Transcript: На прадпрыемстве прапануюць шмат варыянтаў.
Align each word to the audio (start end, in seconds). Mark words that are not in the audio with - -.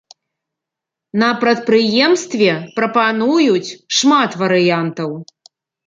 На 1.23 1.29
прадпрыемстве 1.43 2.49
прапануюць 2.81 3.77
шмат 4.01 4.31
варыянтаў. 4.45 5.11